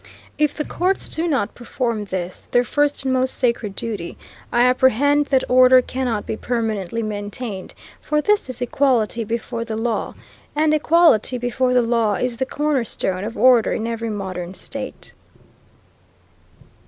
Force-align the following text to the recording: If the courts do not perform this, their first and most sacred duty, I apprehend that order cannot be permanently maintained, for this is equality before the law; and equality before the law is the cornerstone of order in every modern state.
If 0.39 0.55
the 0.57 0.65
courts 0.65 1.07
do 1.07 1.27
not 1.27 1.53
perform 1.53 2.05
this, 2.05 2.47
their 2.47 2.63
first 2.63 3.03
and 3.03 3.13
most 3.13 3.35
sacred 3.35 3.75
duty, 3.75 4.17
I 4.51 4.63
apprehend 4.63 5.27
that 5.27 5.43
order 5.47 5.79
cannot 5.83 6.25
be 6.25 6.35
permanently 6.35 7.03
maintained, 7.03 7.75
for 8.01 8.19
this 8.19 8.49
is 8.49 8.63
equality 8.63 9.23
before 9.23 9.63
the 9.63 9.77
law; 9.77 10.15
and 10.55 10.73
equality 10.73 11.37
before 11.37 11.75
the 11.75 11.83
law 11.83 12.15
is 12.15 12.37
the 12.37 12.47
cornerstone 12.47 13.23
of 13.23 13.37
order 13.37 13.73
in 13.73 13.85
every 13.85 14.09
modern 14.09 14.55
state. 14.55 15.13